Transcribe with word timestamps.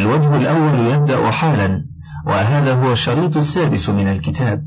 فالوجه 0.00 0.36
الأول 0.36 0.94
يبدأ 0.94 1.30
حالا 1.30 1.84
وهذا 2.26 2.74
هو 2.74 2.92
الشريط 2.92 3.36
السادس 3.36 3.88
من 3.90 4.08
الكتاب. 4.08 4.62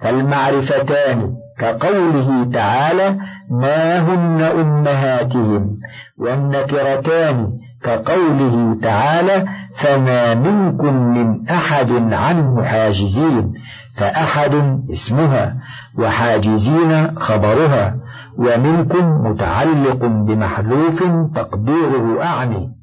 فالمعرفتان 0.00 1.34
كقوله 1.58 2.50
تعالى 2.52 3.18
ما 3.50 3.98
هن 3.98 4.42
أمهاتهم 4.42 5.78
والنكرتان 6.18 7.58
كقوله 7.82 8.78
تعالى 8.82 9.48
فما 9.74 10.34
منكم 10.34 10.94
من 10.94 11.48
أحد 11.48 11.90
عنه 12.12 12.62
حاجزين 12.62 13.52
فأحد 13.94 14.84
اسمها 14.92 15.56
وحاجزين 15.98 17.18
خبرها 17.18 17.96
ومنكم 18.38 19.04
متعلق 19.26 20.04
بمحذوف 20.04 21.02
تقديره 21.34 22.22
أعني. 22.24 22.81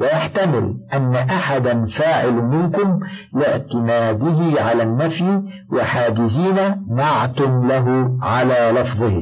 ويحتمل 0.00 0.76
أن 0.92 1.16
أحدا 1.16 1.84
فاعل 1.84 2.32
منكم 2.32 3.00
لاعتماده 3.32 4.62
على 4.62 4.82
النفي 4.82 5.42
وحاجزين 5.72 6.86
نعت 6.90 7.40
له 7.40 8.18
على 8.22 8.72
لفظه. 8.80 9.14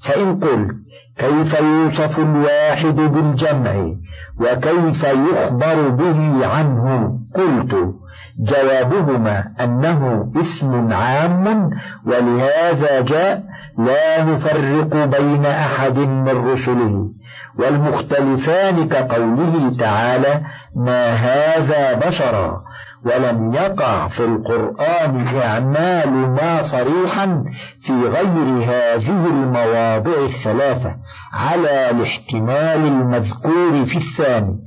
فإن 0.00 0.40
قلت 0.40 0.76
كيف 1.18 1.60
يوصف 1.60 2.18
الواحد 2.18 2.94
بالجمع 2.94 3.94
وكيف 4.40 5.04
يخبر 5.04 5.88
به 5.88 6.46
عنه؟ 6.46 7.18
قلت. 7.34 7.94
جوابهما 8.38 9.44
أنه 9.60 10.30
اسم 10.40 10.92
عام 10.92 11.70
ولهذا 12.06 13.00
جاء 13.00 13.42
لا 13.78 14.24
نفرق 14.24 15.04
بين 15.18 15.46
أحد 15.46 15.98
من 15.98 16.50
رسله. 16.52 17.10
والمختلفان 17.58 18.88
كقوله 18.88 19.76
تعالى 19.78 20.40
ما 20.76 21.10
هذا 21.10 21.94
بشرا؟ 22.06 22.62
ولم 23.04 23.54
يقع 23.54 24.08
في 24.08 24.24
القرآن 24.24 25.26
إعمال 25.42 26.10
ما 26.10 26.62
صريحا 26.62 27.44
في 27.80 27.92
غير 27.92 28.64
هذه 28.64 29.26
المواضع 29.26 30.24
الثلاثة 30.24 30.96
على 31.32 31.90
الاحتمال 31.90 32.86
المذكور 32.86 33.84
في 33.84 33.96
الثاني 33.96 34.58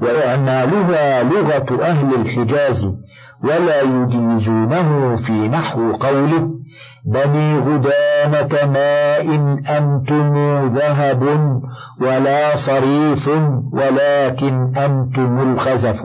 وإعمالها 0.00 1.22
لغة 1.22 1.82
أهل 1.82 2.14
الحجاز 2.14 2.94
ولا 3.44 3.80
يجيزونه 3.82 5.16
في 5.16 5.32
نحو 5.32 5.92
قوله 5.92 6.50
بني 7.06 7.58
غدامة 7.58 8.66
ماء 8.72 9.34
أنتم 9.78 10.34
ذهب 10.76 11.22
ولا 12.00 12.56
صريف 12.56 13.30
ولكن 13.72 14.70
أنتم 14.78 15.52
الخزف. 15.52 16.02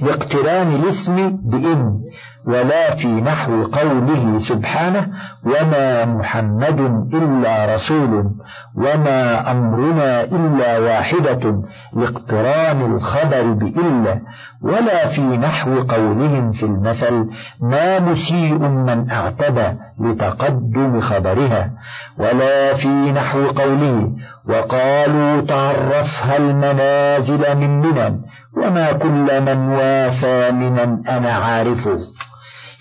لاقتران 0.00 0.74
الاسم 0.74 1.30
بإن. 1.44 2.00
ولا 2.46 2.94
في 2.94 3.08
نحو 3.08 3.64
قوله 3.64 4.38
سبحانه 4.38 5.08
وما 5.44 6.04
محمد 6.04 6.80
إلا 7.14 7.74
رسول 7.74 8.30
وما 8.76 9.50
أمرنا 9.50 10.24
إلا 10.24 10.78
واحدة 10.78 11.62
لاقتران 11.96 12.94
الخبر 12.94 13.42
بإلا 13.42 14.20
ولا 14.62 15.06
في 15.06 15.20
نحو 15.20 15.82
قولهم 15.82 16.52
في 16.52 16.62
المثل 16.62 17.26
ما 17.60 17.98
مسيء 18.00 18.58
من 18.58 19.10
اعتدى 19.10 19.76
لتقدم 20.00 21.00
خبرها 21.00 21.70
ولا 22.18 22.74
في 22.74 23.12
نحو 23.12 23.46
قوله 23.46 24.12
وقالوا 24.48 25.40
تعرفها 25.40 26.36
المنازل 26.36 27.56
من 27.58 27.80
منن 27.80 28.20
وما 28.56 28.92
كل 28.92 29.40
من 29.40 29.68
وافى 29.68 30.50
منا 30.50 31.02
أنا 31.10 31.32
عارفه 31.32 31.98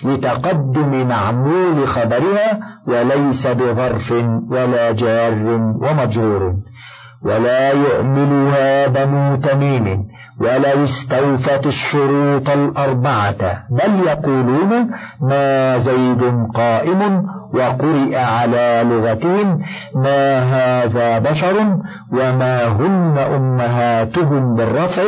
لتقدم 0.06 1.08
معمول 1.08 1.88
خبرها 1.88 2.60
وليس 2.88 3.48
بظرف 3.48 4.12
ولا 4.50 4.92
جار 4.92 5.34
ومجرور. 5.82 6.54
ولا 7.22 7.72
يؤملها 7.72 8.88
بنو 8.88 9.36
تميم 9.36 10.08
ولو 10.40 10.84
استوفت 10.84 11.66
الشروط 11.66 12.50
الأربعة. 12.50 13.68
بل 13.70 14.08
يقولون 14.08 14.92
ما 15.22 15.78
زيد 15.78 16.22
قائم 16.56 17.26
وقرئ 17.54 18.16
على 18.16 18.84
لغتهم 18.86 19.60
ما 19.96 20.40
هذا 20.40 21.20
بشر 21.20 21.56
وما 22.12 22.68
هن 22.68 23.18
أمهاتهم 23.18 24.56
بالرفع 24.56 25.04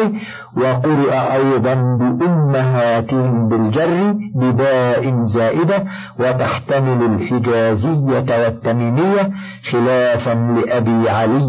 وقرئ 0.57 1.13
أيضا 1.33 1.73
بأمهاتهم 1.99 3.47
بالجر 3.47 4.15
بباء 4.35 5.21
زائدة 5.21 5.83
وتحتمل 6.19 7.05
الحجازية 7.05 8.25
والتميمية 8.43 9.31
خلافا 9.71 10.33
لأبي 10.33 11.09
علي 11.09 11.45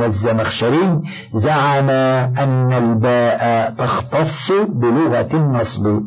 والزمخشري 0.00 1.00
زعم 1.34 1.90
أن 1.90 2.72
الباء 2.72 3.74
تختص 3.78 4.52
بلغة 4.68 5.28
النصب. 5.34 6.02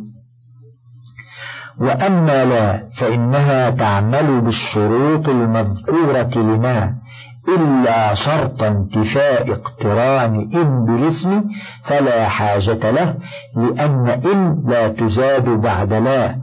وأما 1.80 2.46
لا 2.46 2.90
فإنها 2.94 3.70
تعمل 3.70 4.42
بالشروط 4.42 5.30
المذكورة 5.30 6.32
لما؟ 6.36 6.96
إلا 7.48 8.14
شرط 8.14 8.64
انتفاء 8.64 9.52
اقتران 9.52 10.50
إن 10.56 10.86
بالاسم 10.86 11.44
فلا 11.84 12.28
حاجة 12.28 12.92
له 12.92 13.16
لأن 13.56 14.08
إن 14.26 14.64
لا 14.68 14.88
تزاد 14.88 15.44
بعد 15.44 15.94
لا. 15.94 16.36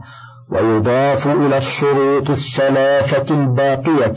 ويضاف 0.49 1.27
إلى 1.27 1.57
الشروط 1.57 2.29
الثلاثة 2.29 3.35
الباقية 3.35 4.15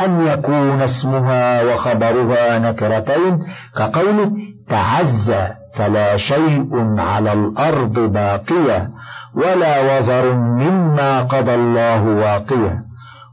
أن 0.00 0.26
يكون 0.26 0.82
اسمها 0.82 1.62
وخبرها 1.62 2.58
نكرتين 2.58 3.46
كقوله 3.76 4.32
تعزى 4.68 5.48
فلا 5.74 6.16
شيء 6.16 6.68
على 6.98 7.32
الأرض 7.32 7.98
باقية. 8.00 8.90
ولا 9.36 9.98
وزر 9.98 10.34
مما 10.34 11.22
قضى 11.22 11.54
الله 11.54 12.02
واقية 12.04 12.84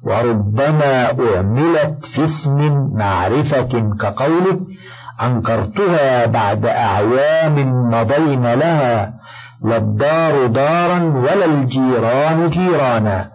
وربما 0.03 1.06
أعملت 1.06 2.06
في 2.06 2.23
اسم 2.23 2.89
معرفة 2.94 3.94
كقوله 4.00 4.59
أنكرتها 5.23 6.25
بعد 6.25 6.66
أعوام 6.66 7.56
مضين 7.91 8.53
لها. 8.53 9.13
لا 9.63 9.78
الدار 9.78 10.47
دارا 10.47 11.00
ولا 11.03 11.45
الجيران 11.45 12.50
جيرانا. 12.50 13.31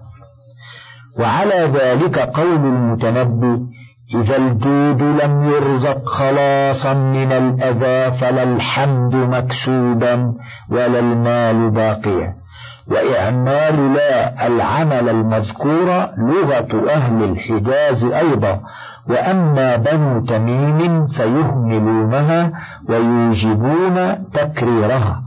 وعلى 1.18 1.70
ذلك 1.74 2.18
قول 2.18 2.56
المتنبي 2.56 3.66
إذا 4.14 4.36
الجود 4.36 5.02
لم 5.02 5.44
يرزق 5.44 6.08
خلاصا 6.08 6.94
من 6.94 7.32
الأذى 7.32 8.12
فلا 8.12 8.42
الحمد 8.42 9.14
مكسوبا 9.14 10.34
ولا 10.70 10.98
المال 10.98 11.70
باقيا. 11.70 12.45
وإعمال 12.90 13.92
لا 13.94 14.46
العمل 14.46 15.08
المذكور 15.08 16.08
لغة 16.18 16.90
أهل 16.90 17.24
الحجاز 17.24 18.04
أيضا. 18.04 18.60
وأما 19.08 19.76
بنو 19.76 20.24
تميم 20.24 21.06
فيهملونها 21.06 22.52
ويوجبون 22.88 24.24
تكريرها. 24.32 25.22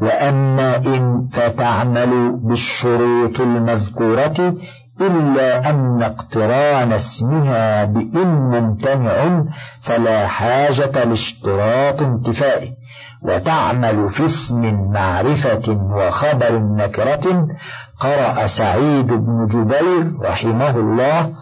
وأما 0.00 0.76
إن 0.76 1.28
فتعمل 1.32 2.32
بالشروط 2.32 3.40
المذكورة 3.40 4.54
إلا 5.00 5.70
أن 5.70 6.02
اقتران 6.02 6.92
اسمها 6.92 7.84
بإن 7.84 8.26
ممتنع 8.26 9.44
فلا 9.80 10.26
حاجة 10.26 11.04
لاشتراط 11.04 12.00
انتفائه. 12.00 12.81
وتعمل 13.22 14.08
في 14.08 14.24
اسم 14.24 14.90
معرفة 14.92 15.68
وخبر 15.68 16.58
نكرة 16.58 17.48
قرأ 18.00 18.46
سعيد 18.46 19.06
بن 19.06 19.46
جبير 19.46 20.12
رحمه 20.20 20.70
الله 20.70 21.32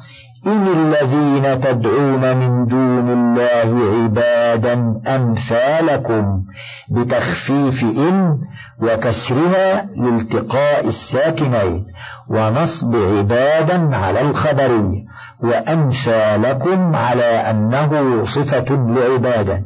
إن 0.47 0.67
الذين 0.69 1.61
تدعون 1.61 2.37
من 2.37 2.67
دون 2.67 3.09
الله 3.11 3.95
عبادا 3.95 4.95
أمثالكم 5.17 6.45
بتخفيف 6.91 7.99
إن 7.99 8.39
وكسرها 8.83 9.87
لالتقاء 9.97 10.87
الساكنين 10.87 11.87
ونصب 12.29 12.97
عبادا 12.97 13.97
على 13.97 14.21
الخبرية 14.21 15.05
وأمثالكم 15.43 16.97
على 16.97 17.25
أنه 17.25 18.25
صفة 18.25 18.65
لعبادا 18.71 19.65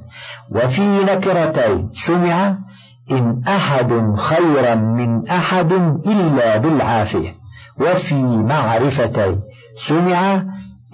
وفي 0.50 0.82
نكرتين 0.88 1.90
سمع 1.92 2.58
إن 3.10 3.42
أحد 3.48 4.14
خيرا 4.16 4.74
من 4.74 5.28
أحد 5.28 5.72
إلا 6.06 6.56
بالعافية 6.56 7.30
وفي 7.80 8.22
معرفتين 8.24 9.40
سمع 9.76 10.42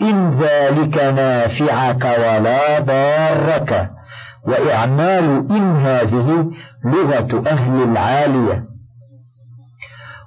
إن 0.02 0.30
ذلك 0.30 0.96
نافعك 0.96 2.04
ولا 2.04 2.80
ضارك. 2.80 3.90
وإعمال 4.44 5.46
إن 5.50 5.76
هذه 5.76 6.50
لغة 6.84 7.48
أهل 7.48 7.82
العالية. 7.82 8.64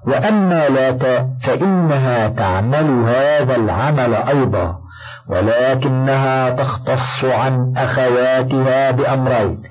وأما 0.08 0.70
لا 0.70 0.98
فإنها 1.42 2.28
تعمل 2.28 3.10
هذا 3.10 3.56
العمل 3.56 4.14
أيضا 4.14 4.80
ولكنها 5.28 6.50
تختص 6.50 7.26
عن 7.26 7.74
أخواتها 7.78 8.92
بأمرين. 8.92 9.64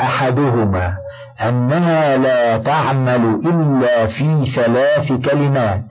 أحدهما 0.00 0.96
أنها 1.48 2.16
لا 2.16 2.58
تعمل 2.58 3.40
إلا 3.46 4.06
في 4.06 4.46
ثلاث 4.46 5.12
كلمات. 5.12 5.84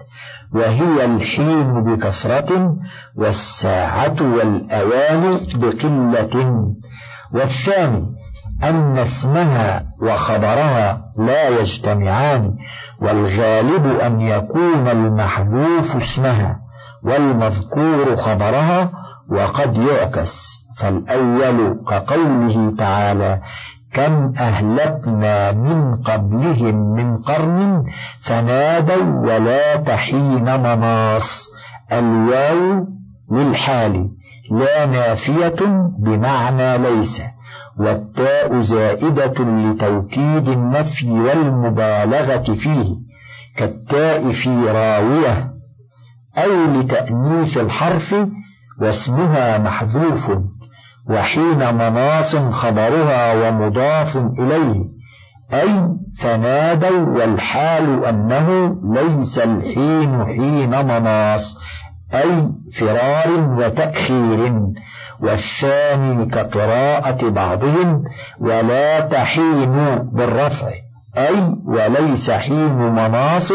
وهي 0.54 1.06
الحين 1.06 1.84
بكثرة 1.84 2.76
والساعة 3.16 4.16
والأوان 4.22 5.40
بقلة. 5.56 6.74
والثاني 7.34 8.16
أن 8.64 8.98
اسمها 8.98 9.86
وخبرها 10.02 11.02
لا 11.18 11.50
يجتمعان 11.50 12.56
والغالب 13.02 13.86
أن 13.86 14.22
يكون 14.22 14.88
المحذوف 14.88 15.96
اسمها 15.96 16.60
والمذكور 17.04 18.16
خبرها 18.16 18.92
وقد 19.32 19.78
يعكس. 19.78 20.60
فالأول 20.80 21.80
كقوله 21.88 22.76
تعالى 22.78 23.42
كم 23.94 24.34
أهلكنا 24.40 25.52
من 25.52 25.96
قبلهم 25.96 26.76
من 26.76 27.18
قرن 27.18 27.84
فنادوا 28.22 29.22
ولا 29.22 29.76
تحين 29.76 30.44
مناص. 30.44 31.50
الواو 31.92 32.88
للحال 33.32 34.10
لا 34.52 34.86
نافية 34.86 35.90
بمعنى 36.00 36.78
ليس 36.78 37.22
والتاء 37.78 38.60
زائدة 38.60 39.34
لتوكيد 39.40 40.48
النفي 40.48 41.12
والمبالغة 41.12 42.54
فيه 42.54 42.96
كالتاء 43.56 44.30
في 44.30 44.50
راوية 44.50 45.54
أو 46.38 46.74
لتأنيث 46.74 47.58
الحرف 47.58 48.16
واسمها 48.82 49.58
محذوف. 49.58 50.32
وحين 51.10 51.74
مناص 51.74 52.36
خبرها 52.36 53.50
ومضاف 53.50 54.18
إليه 54.18 55.00
أي 55.54 56.00
فنادوا 56.20 57.18
والحال 57.18 58.06
أنه 58.06 58.76
ليس 58.94 59.40
الحين 59.40 60.26
حين 60.26 60.70
مناص 60.86 61.58
أي 62.14 62.52
فرار 62.74 63.56
وتأخير 63.58 64.54
والثاني 65.22 66.26
كقراءة 66.26 67.30
بعضهم 67.30 68.04
ولا 68.40 69.00
تحين 69.00 69.96
بالرفع. 70.14 70.68
أي 71.18 71.56
وليس 71.66 72.32
حين 72.32 72.76
مناص 72.76 73.54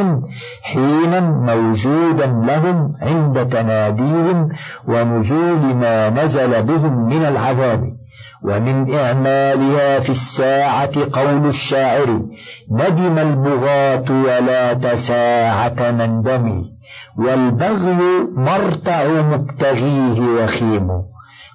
حينا 0.63 1.21
موجودا 1.21 2.27
لهم 2.27 2.97
عند 3.03 3.49
تناديهم 3.49 4.49
ونزول 4.89 5.75
ما 5.75 6.11
نزل 6.11 6.63
بهم 6.63 7.07
من 7.07 7.25
العذاب. 7.25 7.95
ومن 8.45 8.95
إعمالها 8.95 10.01
في 10.01 10.11
الساعة 10.11 10.93
قول 11.13 11.47
الشاعر 11.47 12.23
ندم 12.71 13.19
البغاة 13.19 14.05
ولا 14.11 14.75
تساعة 14.75 15.91
نندمي 15.91 16.75
والبغي 17.19 17.97
مرتع 18.37 19.23
مبتغيه 19.23 20.21
وخيم 20.21 20.89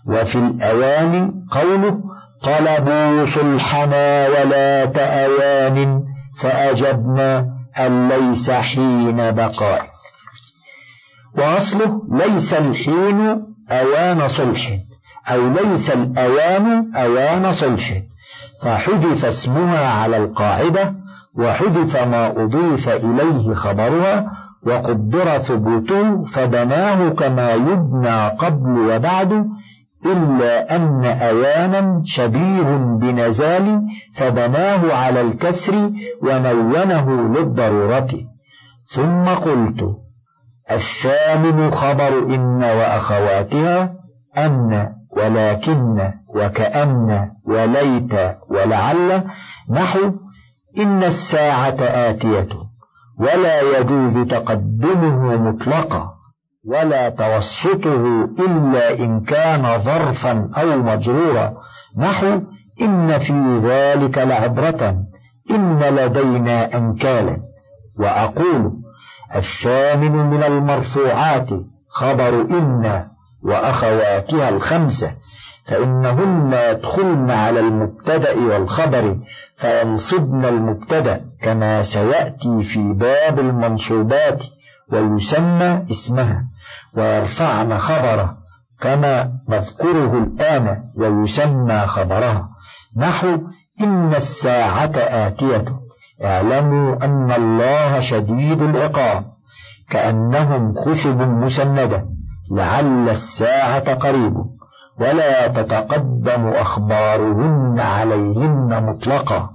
وفي 0.07 0.35
الأوان 0.35 1.33
قوله 1.51 2.08
طلبوا 2.43 3.25
صلحنا 3.25 4.27
ولا 4.27 4.85
تأوان 4.85 6.03
فأجبنا 6.39 7.47
أن 7.79 8.09
ليس 8.09 8.51
حين 8.51 9.31
بقاء. 9.31 9.85
وأصله 11.37 12.01
ليس 12.11 12.53
الحين 12.53 13.43
أوان 13.69 14.27
صلح 14.27 14.61
أو 15.31 15.53
ليس 15.53 15.91
الأوان 15.91 16.91
أوان 16.95 17.51
صلح. 17.51 18.01
فحذف 18.63 19.25
اسمها 19.25 19.87
على 20.01 20.17
القاعدة 20.17 20.93
وحذف 21.35 21.97
ما 21.97 22.43
أضيف 22.43 22.89
إليه 22.89 23.53
خبرها 23.53 24.31
وقدر 24.65 25.37
ثبوته 25.37 26.25
فبناه 26.25 27.09
كما 27.09 27.53
يبنى 27.53 28.27
قبل 28.27 28.79
وبعد 28.79 29.45
إلا 30.05 30.75
أن 30.75 31.05
أوانا 31.05 32.01
شبيه 32.05 32.77
بنزال 33.01 33.81
فبناه 34.13 34.93
على 34.93 35.21
الكسر 35.21 35.91
ونونه 36.21 37.33
للضرورة. 37.35 38.09
ثم 38.85 39.25
قلت 39.25 39.97
الثامن 40.71 41.69
خبر 41.69 42.17
إن 42.35 42.63
وأخواتها 42.63 43.93
أن 44.37 44.93
ولكن 45.17 46.11
وكأن 46.27 47.31
وليت 47.45 48.13
ولعل 48.49 49.23
نحو 49.69 50.11
إن 50.79 51.03
الساعة 51.03 51.77
آتية 51.81 52.47
ولا 53.19 53.79
يجوز 53.79 54.17
تقدمه 54.17 55.37
مطلقا. 55.37 56.18
ولا 56.65 57.09
توسطه 57.09 58.25
إلا 58.39 58.99
إن 58.99 59.21
كان 59.21 59.79
ظرفا 59.81 60.51
أو 60.61 60.77
مجرورا. 60.77 61.53
نحو 61.97 62.41
إن 62.81 63.17
في 63.17 63.61
ذلك 63.63 64.17
لعبرة. 64.17 65.03
إن 65.51 65.79
لدينا 65.79 66.77
أنكالا. 66.77 67.37
وأقول 67.99 68.73
الثامن 69.35 70.11
من 70.11 70.43
المرفوعات. 70.43 71.49
خبر 71.89 72.41
إن 72.41 73.07
وأخواتها 73.43 74.49
الخمسة. 74.49 75.11
فإنهن 75.65 76.53
يدخلن 76.53 77.31
على 77.31 77.59
المبتدأ 77.59 78.33
والخبر 78.39 79.17
فينصبن 79.55 80.45
المبتدأ. 80.45 81.25
كما 81.41 81.81
سيأتي 81.81 82.63
في 82.63 82.93
باب 82.93 83.39
المنصوبات 83.39 84.43
ويسمى 84.91 85.85
اسمها. 85.91 86.48
ويرفعن 86.97 87.77
خبره 87.77 88.37
كما 88.81 89.31
نذكره 89.49 90.17
الآن 90.17 90.83
ويسمى 90.95 91.85
خبرها 91.85 92.49
نحو 92.97 93.37
إن 93.81 94.15
الساعة 94.15 94.91
آتية. 94.95 95.65
اعلموا 96.23 97.05
أن 97.05 97.31
الله 97.31 97.99
شديد 97.99 98.61
العقاب. 98.61 99.25
كأنهم 99.89 100.73
خشب 100.73 101.21
مسندة. 101.21 102.05
لعل 102.51 103.09
الساعة 103.09 103.93
قريب. 103.93 104.33
ولا 104.99 105.47
تتقدم 105.47 106.47
أخبارهن 106.47 107.79
عليهن 107.79 108.83
مطلقا 108.83 109.49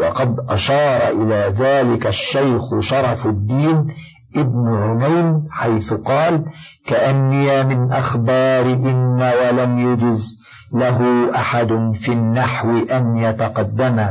وقد 0.00 0.36
أشار 0.48 1.10
إلى 1.10 1.54
ذلك 1.58 2.06
الشيخ 2.06 2.78
شرف 2.78 3.26
الدين 3.26 3.94
ابن 4.36 4.74
عمين 4.82 5.48
حيث 5.50 5.92
قال 5.92 6.44
كأني 6.86 7.64
من 7.64 7.92
أخبار 7.92 8.64
إن 8.66 9.22
ولم 9.22 9.78
يجز 9.78 10.40
له 10.72 11.30
أحد 11.34 11.90
في 11.94 12.12
النحو 12.12 12.78
أن 12.92 13.16
يتقدم. 13.16 14.06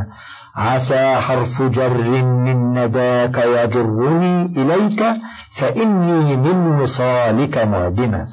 عسى 0.56 1.16
حرف 1.16 1.62
جر 1.62 2.24
من 2.24 2.74
نداك 2.74 3.38
يجرني 3.38 4.46
إليك 4.58 5.04
فإني 5.52 6.38
من 6.38 6.82
وصالك 6.82 7.58
معدمة 7.58 8.28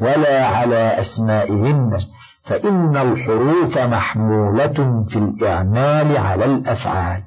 ولا 0.00 0.46
على 0.46 1.00
أسمائهن 1.00 1.96
فإن 2.42 2.96
الحروف 2.96 3.78
محمولة 3.78 5.02
في 5.08 5.16
الإعمال 5.18 6.16
على 6.16 6.44
الأفعال. 6.44 7.22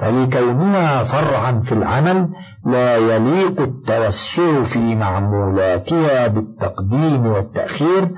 فلكونها 0.00 1.02
فرعا 1.02 1.60
في 1.60 1.72
العمل 1.72 2.28
لا 2.66 2.96
يليق 2.96 3.60
التوسع 3.60 4.62
في 4.62 4.94
معمولاتها 4.94 6.26
بالتقديم 6.26 7.26
والتأخير. 7.26 8.10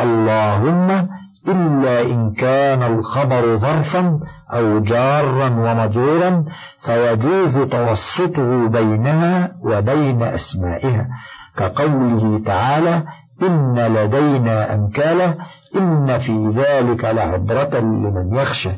اللهم 0.00 1.08
إلا 1.48 2.00
إن 2.02 2.32
كان 2.32 2.82
الخبر 2.82 3.56
ظرفا 3.56 4.20
أو 4.52 4.78
جارا 4.78 5.48
ومجرورا 5.48 6.44
فيجوز 6.78 7.58
توسطه 7.58 8.68
بينها 8.68 9.52
وبين 9.62 10.22
أسمائها. 10.22 11.08
كقوله 11.56 12.42
تعالى 12.46 13.02
إن 13.42 13.78
لدينا 13.78 14.74
أنكالا 14.74 15.34
إن 15.76 16.18
في 16.18 16.48
ذلك 16.56 17.04
لعبرة 17.04 17.78
لمن 17.78 18.34
يخشى. 18.34 18.70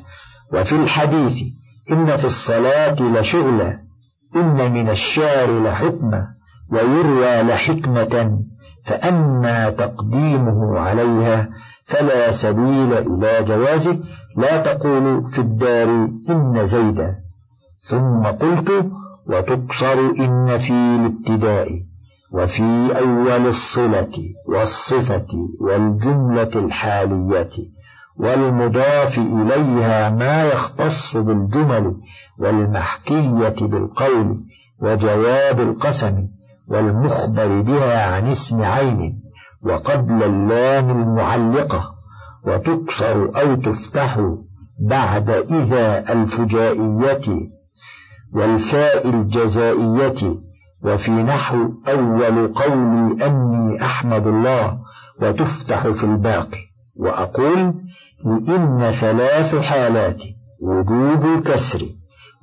وفي 0.52 0.76
الحديث 0.76 1.60
إن 1.93 2.17
في 2.17 2.25
الصلاة 2.25 3.03
لشغلا 3.03 3.79
إن 4.37 4.73
من 4.73 4.91
الشعر 4.91 5.63
لحكمة 5.63 6.29
ويروى 6.73 7.43
لحكمة 7.43 8.39
فأما 8.85 9.71
تقديمه 9.71 10.79
عليها 10.79 11.49
فلا 11.85 12.31
سبيل 12.31 12.93
إلى 12.93 13.45
جوازه. 13.45 13.99
لا 14.37 14.75
تقول 14.75 15.27
في 15.27 15.39
الدار 15.39 16.09
إن 16.31 16.65
زيدا. 16.65 17.17
ثم 17.81 18.23
قلت 18.27 18.87
وتقصر 19.27 19.99
إن 20.21 20.59
في 20.59 20.73
الابتداء 20.73 21.69
وفي 22.33 22.99
أول 22.99 23.47
الصلة 23.47 24.13
والصفة 24.49 25.27
والجملة 25.61 26.51
الحالية. 26.55 27.51
والمضاف 28.17 29.19
إليها 29.19 30.11
ما 30.11 30.45
يختص 30.45 31.17
بالجمل 31.17 31.97
والمحكية 32.38 33.55
بالقول 33.61 34.45
وجواب 34.83 35.61
القسم 35.61 36.29
والمخبر 36.69 37.61
بها 37.61 38.14
عن 38.17 38.26
اسم 38.26 38.62
عين 38.62 39.23
وقبل 39.62 40.23
اللام 40.23 40.90
المعلقة 40.90 41.95
وتكسر 42.45 43.31
أو 43.43 43.55
تفتح 43.55 44.21
بعد 44.81 45.31
إذا 45.31 46.12
الفجائية 46.12 47.50
والفاء 48.33 49.09
الجزائية 49.09 50.37
وفي 50.83 51.11
نحو 51.11 51.73
أول 51.88 52.55
قولي 52.55 53.26
أني 53.26 53.83
أحمد 53.83 54.26
الله 54.26 54.79
وتفتح 55.23 55.88
في 55.88 56.05
الباقي 56.05 56.59
وأقول 56.97 57.75
لإن 58.25 58.91
ثلاث 58.91 59.57
حالات 59.57 60.23
وجوب 60.61 61.25
الكسر 61.25 61.87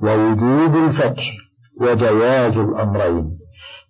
ووجوب 0.02 0.76
الفتح 0.76 1.24
وجواز 1.82 2.58
الأمرين. 2.58 3.38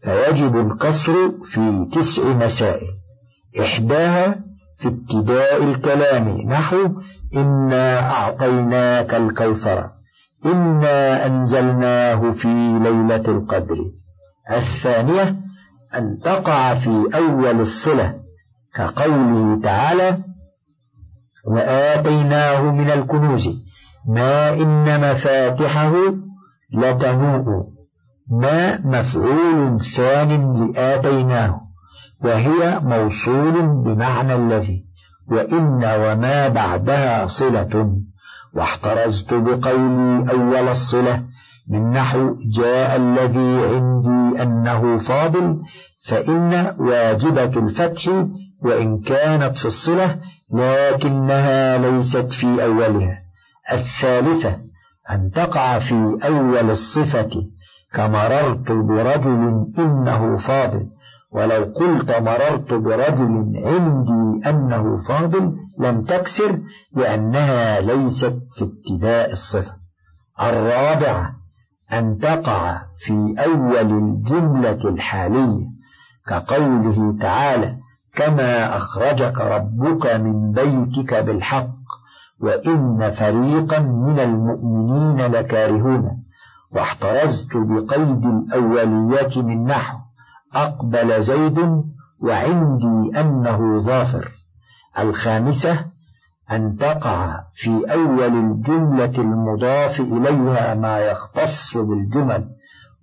فيجب 0.04 0.56
القصر 0.58 1.14
في 1.44 1.90
تسع 1.94 2.34
مسائل. 2.34 2.88
إحداها 3.62 4.40
في 4.78 4.88
ابتداء 4.88 5.64
الكلام 5.64 6.28
نحو 6.30 6.90
إنا 7.36 8.10
أعطيناك 8.10 9.14
الكوثر 9.14 9.90
إنا 10.46 11.26
أنزلناه 11.26 12.32
في 12.32 12.48
ليلة 12.84 13.16
القدر. 13.16 13.78
الثانية 14.52 15.36
أن 15.98 16.20
تقع 16.24 16.74
في 16.74 17.06
أول 17.16 17.60
الصلة 17.60 18.20
كقوله 18.76 19.62
تعالى 19.64 20.18
وآتيناه 21.48 22.62
من 22.62 22.90
الكنوز. 22.90 23.50
ما 24.08 24.54
إن 24.54 25.12
مفاتحه 25.12 25.94
لتنوء. 26.74 27.66
ما 28.32 28.80
مفعول 28.86 29.80
ثان 29.80 30.30
لآتيناه. 30.60 31.62
وهي 32.24 32.80
موصول 32.80 33.68
بمعنى 33.86 34.36
الذي. 34.36 34.86
وإن 35.32 35.84
وما 35.84 36.48
بعدها 36.48 37.26
صلة. 37.26 37.98
واحترزت 38.54 39.34
بقولي 39.34 40.32
أول 40.32 40.68
الصلة. 40.68 41.24
من 41.70 41.90
نحو 41.90 42.36
جاء 42.50 42.96
الذي 42.96 43.68
عندي 43.68 44.44
أنه 44.44 44.98
فاضل. 44.98 45.62
فإن 46.08 46.76
واجبة 46.80 47.60
الفتح 47.60 48.10
وإن 48.62 49.00
كانت 49.00 49.58
في 49.58 49.66
الصلة 49.66 50.16
لكنها 50.52 51.78
ليست 51.78 52.34
في 52.34 52.64
أولها 52.64 53.24
الثالثة 53.72 54.60
أن 55.10 55.32
تقع 55.32 55.80
في 55.80 56.18
أول 56.26 56.70
الصفة. 56.70 57.30
كمررت 57.94 58.72
برجل 58.72 59.66
إنه 59.80 60.38
فاضل. 60.38 60.88
ولو 61.32 61.74
قلت 61.76 62.12
مررت 62.12 62.74
برجل 62.74 63.54
عندي 63.66 64.50
أنه 64.50 64.98
فاضل 64.98 65.56
لم 65.80 66.02
تكسر 66.02 66.60
لأنها 66.96 67.82
ليست 67.82 68.40
في 68.58 68.64
ابتداء 68.64 69.32
الصفة. 69.32 69.74
الرابعة 70.42 71.36
أن 71.94 72.18
تقع 72.18 72.82
في 72.98 73.36
أول 73.46 73.92
الجملة 73.92 74.90
الحالية. 74.90 75.68
كقوله 76.28 77.18
تعالى 77.22 77.78
كما 78.18 78.78
أخرجك 78.78 79.40
ربك 79.40 80.06
من 80.16 80.52
بيتك 80.52 81.14
بالحق 81.14 81.78
وإن 82.40 83.10
فريقا 83.10 83.80
من 83.80 84.20
المؤمنين 84.20 85.32
لكارهون. 85.32 86.24
واحترزت 86.72 87.50
بقيد 87.56 88.26
الأولية 88.26 89.42
من 89.42 89.64
نحو 89.64 89.98
أقبل 90.56 91.22
زيد 91.22 91.84
وعندي 92.20 93.20
أنه 93.20 93.78
ظافر. 93.78 94.32
الخامسة 95.00 95.86
أن 96.52 96.78
تقع 96.78 97.44
في 97.54 97.94
أول 97.94 98.34
الجملة 98.40 99.14
المضاف 99.18 100.00
إليها 100.00 100.76
ما 100.76 101.00
يختص 101.00 101.78
بالجمل 101.78 102.50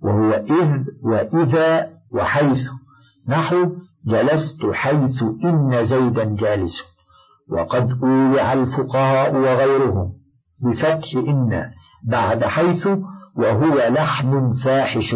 وهو 0.01 0.31
إذ 0.33 0.83
وإذا 1.03 1.89
وحيث. 2.11 2.69
نحو 3.27 3.71
جلست 4.07 4.65
حيث 4.73 5.23
إن 5.45 5.83
زيدا 5.83 6.23
جالس 6.23 6.83
وقد 7.49 8.03
أولع 8.03 8.53
الفقهاء 8.53 9.35
وغيرهم 9.35 10.13
بفتح 10.59 11.13
إن 11.15 11.71
بعد 12.03 12.43
حيث 12.43 12.87
وهو 13.35 13.75
لحن 13.89 14.53
فاحش 14.53 15.15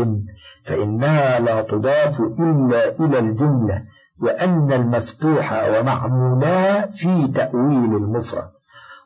فإنها 0.65 1.39
لا 1.39 1.62
تضاف 1.62 2.22
إلا 2.22 3.05
إلى 3.05 3.19
الجملة 3.19 3.84
وأن 4.22 4.72
المفتوح 4.74 5.53
ومعمولها 5.69 6.86
في 6.86 7.27
تأويل 7.27 7.96
المفرد. 7.96 8.50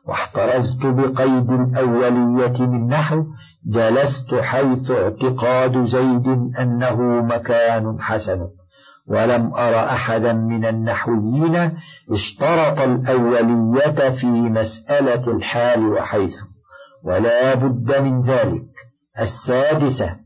واحترزت 0.06 0.86
بقيد 0.86 1.50
الأولية 1.50 2.66
من 2.66 2.86
نحو 2.86 3.24
جلست 3.66 4.34
حيث 4.34 4.90
اعتقاد 4.90 5.84
زيد 5.84 6.26
أنه 6.60 7.22
مكان 7.22 7.96
حسن. 8.00 8.48
ولم 9.06 9.54
أر 9.54 9.84
أحدا 9.84 10.32
من 10.32 10.66
النحويين 10.66 11.72
اشترط 12.10 12.78
الأولية 12.80 14.10
في 14.10 14.26
مسألة 14.26 15.32
الحال 15.32 15.86
وحيث 15.86 16.42
ولا 17.02 17.54
بد 17.54 18.00
من 18.00 18.22
ذلك. 18.22 18.64
السادسة 19.20 20.16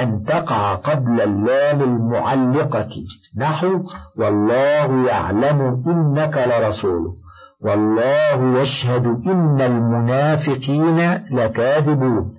أن 0.00 0.24
تقع 0.24 0.74
قبل 0.74 1.20
اللام 1.20 1.82
المعلقة. 1.82 2.90
نحو 3.36 3.82
والله 4.16 5.06
يعلم 5.08 5.82
إنك 5.88 6.44
لرسول. 6.46 7.16
والله 7.60 8.60
يشهد 8.60 9.06
إن 9.26 9.60
المنافقين 9.60 10.98
لكاذبون. 11.30 12.34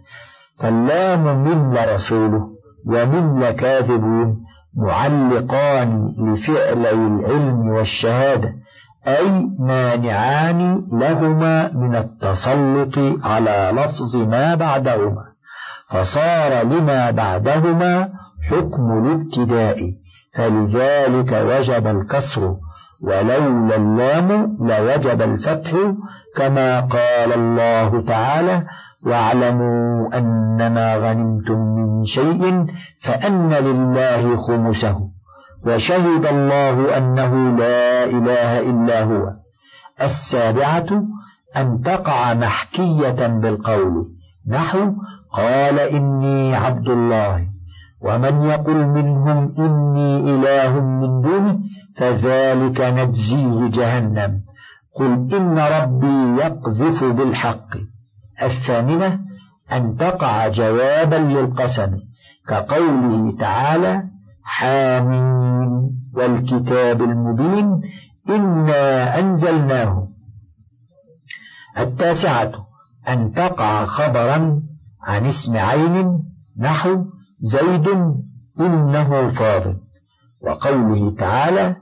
فاللام 0.57 1.43
من 1.43 1.73
لرسوله 1.73 2.49
ومن 2.85 3.39
لكاذبون. 3.39 4.50
معلقان 4.75 6.15
لفعلي 6.17 6.91
العلم 6.91 7.69
والشهادة 7.69 8.55
أي 9.07 9.49
مانعان 9.59 10.87
لهما 10.91 11.71
من 11.73 11.95
التسلط 11.95 13.25
على 13.25 13.71
لفظ 13.75 14.15
ما 14.15 14.55
بعدهما. 14.55 15.23
فصار 15.87 16.63
لما 16.63 17.11
بعدهما 17.11 18.09
حكم 18.49 19.05
الابتداء 19.05 19.77
فلذلك 20.33 21.31
وجب 21.31 21.87
الكسر 21.87 22.55
ولولا 23.01 23.75
اللام 23.75 24.57
لوجب 24.61 25.21
الفتح 25.21 25.71
كما 26.35 26.79
قال 26.79 27.33
الله 27.33 28.01
تعالى 28.01 28.63
واعلموا 29.03 30.17
أنما 30.17 30.95
غنمتم 30.95 31.59
من 31.59 32.05
شيء 32.05 32.65
فأن 32.99 33.49
لله 33.49 34.37
خمسه 34.37 35.09
وشهد 35.65 36.25
الله 36.25 36.97
أنه 36.97 37.57
لا 37.57 38.03
إله 38.03 38.59
إلا 38.59 39.03
هو 39.03 39.33
السابعة 40.01 41.03
أن 41.57 41.81
تقع 41.81 42.33
محكية 42.33 43.27
بالقول 43.27 44.07
نحو 44.47 44.93
قال 45.31 45.79
إني 45.79 46.55
عبد 46.55 46.87
الله 46.87 47.47
ومن 48.01 48.41
يقل 48.41 48.87
منهم 48.87 49.53
إني 49.59 50.17
إله 50.17 50.79
من 50.79 51.21
دونه 51.21 51.59
فذلك 51.95 52.81
نجزيه 52.81 53.69
جهنم. 53.69 54.41
قل 54.95 55.27
إن 55.33 55.59
ربي 55.59 56.41
يقذف 56.43 57.03
بالحق. 57.03 57.69
الثامنة 58.43 59.19
أن 59.71 59.95
تقع 59.95 60.47
جوابا 60.47 61.15
للقسم 61.15 61.91
كقوله 62.47 63.37
تعالى 63.39 64.03
حامين 64.43 65.91
والكتاب 66.13 67.01
المبين 67.01 67.81
إنا 68.29 69.19
أنزلناه. 69.19 70.07
التاسعة 71.77 72.51
أن 73.09 73.31
تقع 73.31 73.85
خبرا 73.85 74.61
عن 75.03 75.25
اسم 75.25 75.57
عين 75.57 76.23
نحو 76.57 77.05
زيد 77.41 77.87
إنه 78.59 79.27
فاضل. 79.27 79.77
وقوله 80.41 81.15
تعالى 81.17 81.75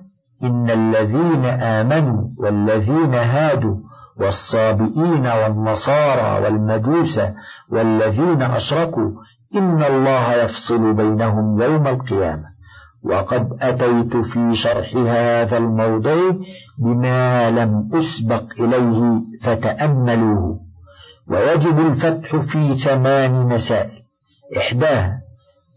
إن 0.44 0.70
الذين 0.70 1.46
آمنوا 1.46 2.30
والذين 2.38 3.14
هادوا 3.14 3.76
والصابئين 4.18 5.28
والنصارى 5.28 6.44
والمجوس 6.44 7.20
والذين 7.70 8.42
أشركوا 8.42 9.12
إن 9.56 9.84
الله 9.84 10.34
يفصل 10.34 10.94
بينهم 10.94 11.62
يوم 11.62 11.88
القيامة. 11.88 12.44
وقد 13.04 13.58
أتيت 13.62 14.18
في 14.18 14.54
شرح 14.54 14.96
هذا 14.96 15.58
الموضع 15.58 16.32
بما 16.78 17.52
لم 17.52 17.90
أسبق 17.94 18.44
إليه 18.62 19.22
فتأملوه. 19.42 20.60
ويجب 21.28 21.80
الفتح 21.80 22.36
في 22.36 22.76
ثمان 22.76 23.46
مسائل. 23.48 24.04
إحداها 24.58 25.19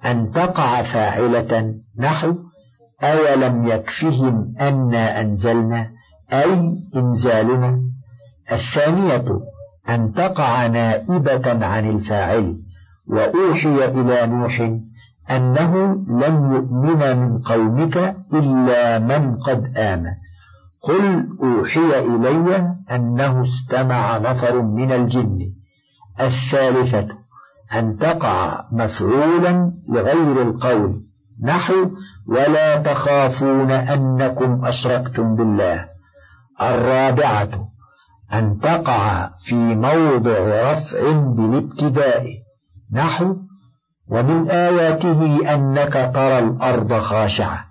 أن 0.04 0.30
تقع 0.32 0.82
فاعلة 0.82 1.74
نحو 1.98 2.34
أولم 3.02 3.66
يكفهم 3.66 4.54
أنا 4.60 5.20
أنزلنا 5.20 5.90
أي 6.32 6.78
إنزالنا؟ 6.96 7.82
الثانية 8.52 9.24
أن 9.88 10.12
تقع 10.12 10.66
نائبة 10.66 11.66
عن 11.66 11.90
الفاعل 11.90 12.58
وأوحي 13.06 13.84
إلى 13.84 14.26
نوح 14.26 14.60
أنه 15.30 15.94
لن 16.08 16.52
يؤمن 16.54 17.16
من 17.18 17.38
قومك 17.38 18.16
إلا 18.34 18.98
من 18.98 19.36
قد 19.36 19.78
آمن. 19.78 20.10
قل 20.80 21.28
أوحي 21.42 21.98
إلي 21.98 22.76
أنه 22.90 23.42
استمع 23.42 24.18
نفر 24.18 24.62
من 24.62 24.92
الجن. 24.92 25.52
الثالثة 26.20 27.21
أن 27.78 27.96
تقع 27.98 28.64
مفعولا 28.72 29.72
لغير 29.88 30.42
القول. 30.42 31.02
نحو 31.42 31.74
ولا 32.26 32.76
تخافون 32.76 33.70
أنكم 33.70 34.64
أشركتم 34.64 35.36
بالله. 35.36 35.88
الرابعة 36.60 37.48
أن 38.32 38.58
تقع 38.58 39.30
في 39.38 39.54
موضع 39.54 40.70
رفع 40.72 41.12
بالابتداء. 41.12 42.24
نحو 42.92 43.36
ومن 44.08 44.50
آياته 44.50 45.54
أنك 45.54 45.92
ترى 46.14 46.38
الأرض 46.38 46.98
خاشعة. 46.98 47.64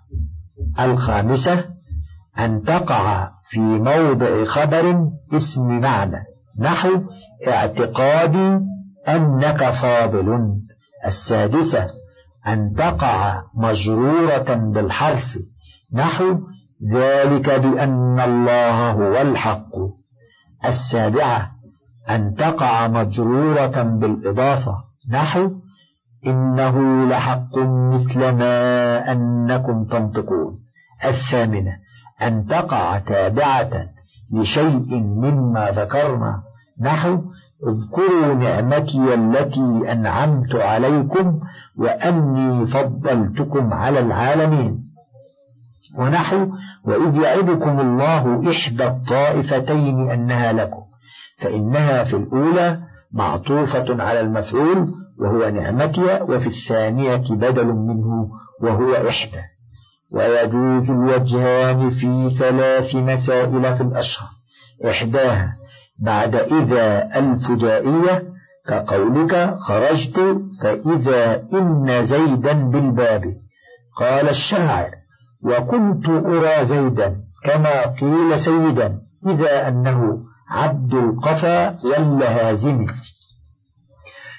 الخامسة 0.79 1.65
أن 2.39 2.63
تقع 2.63 3.31
في 3.45 3.59
موضع 3.59 4.43
خبر 4.43 5.09
اسم 5.33 5.79
معنى. 5.79 6.23
نحو 6.59 6.89
اعتقادي 7.47 8.70
أنك 9.07 9.69
فاضل. 9.69 10.57
السادسة 11.05 11.87
أن 12.47 12.73
تقع 12.77 13.43
مجرورة 13.53 14.53
بالحرف. 14.53 15.39
نحو 15.93 16.39
ذلك 16.93 17.49
بأن 17.49 18.19
الله 18.19 18.91
هو 18.91 19.21
الحق. 19.21 19.75
السابعة 20.65 21.51
أن 22.09 22.33
تقع 22.33 22.87
مجرورة 22.87 23.81
بالإضافة. 23.81 24.75
نحو 25.09 25.51
إنه 26.27 27.05
لحق 27.05 27.57
مثل 27.57 28.19
ما 28.29 29.11
أنكم 29.11 29.85
تنطقون. 29.85 30.59
الثامنة 31.05 31.77
أن 32.21 32.45
تقع 32.45 32.97
تابعة 32.97 33.69
لشيء 34.33 34.99
مما 35.03 35.71
ذكرنا. 35.71 36.43
نحو 36.81 37.21
اذكروا 37.67 38.33
نعمتي 38.33 39.13
التي 39.13 39.91
أنعمت 39.91 40.55
عليكم 40.55 41.39
وأني 41.75 42.65
فضلتكم 42.65 43.73
على 43.73 43.99
العالمين. 43.99 44.91
ونحو 45.97 46.47
وإذ 46.83 47.15
يعدكم 47.15 47.79
الله 47.79 48.49
إحدى 48.51 48.87
الطائفتين 48.87 50.11
أنها 50.11 50.53
لكم 50.53 50.81
فإنها 51.37 52.03
في 52.03 52.13
الأولى 52.13 52.79
معطوفة 53.11 54.03
على 54.03 54.19
المفعول 54.19 54.93
وهو 55.19 55.49
نعمتي 55.49 56.21
وفي 56.21 56.47
الثانية 56.47 57.23
بدل 57.29 57.65
منه 57.65 58.29
وهو 58.61 58.93
إحدى. 58.93 59.41
ويجوز 60.11 60.91
الوجهان 60.91 61.89
في 61.89 62.29
ثلاث 62.29 62.95
مسائل 62.95 63.75
في 63.75 63.81
الأشهر. 63.81 64.29
إحداها 64.89 65.60
بعد 66.01 66.35
إذا 66.35 67.07
الفجائية 67.19 68.23
كقولك 68.67 69.55
خرجت 69.59 70.17
فإذا 70.61 71.43
إن 71.53 72.03
زيدا 72.03 72.53
بالباب. 72.53 73.37
قال 73.97 74.29
الشاعر 74.29 74.91
وكنت 75.43 76.09
أرى 76.09 76.65
زيدا 76.65 77.21
كما 77.43 77.85
قيل 77.87 78.39
سيدا 78.39 79.01
إذا 79.27 79.67
أنه 79.67 80.23
عبد 80.49 80.93
القفا 80.93 81.77
واللهازم. 81.85 82.87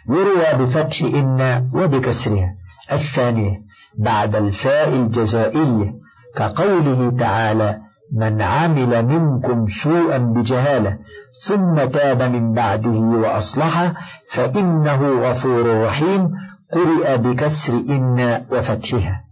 يروى 0.09 0.65
بفتح 0.65 1.03
إن 1.03 1.71
وبكسرها 1.75 2.55
الثانية 2.93 3.63
بعد 3.99 4.37
الفاء 4.37 4.89
الجزائية 4.95 5.95
كقوله 6.37 7.17
تعالى 7.19 7.81
من 8.13 8.43
عمل 8.43 9.07
منكم 9.07 9.67
سوءا 9.67 10.19
بجهالة 10.19 10.99
ثم 11.47 11.85
تاب 11.85 12.23
من 12.23 12.53
بعده 12.53 12.99
وأصلح 12.99 13.93
فإنه 14.31 15.29
غفور 15.29 15.85
رحيم 15.85 16.31
قرئ 16.73 17.17
بكسر 17.19 17.73
إن 17.91 18.45
وفتحها. 18.51 19.25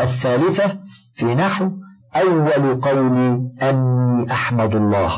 الثالثة 0.00 0.78
في 1.14 1.34
نحو 1.34 1.70
أول 2.16 2.80
قولي 2.80 3.50
أني 3.62 4.32
أحمد 4.32 4.74
الله 4.74 5.12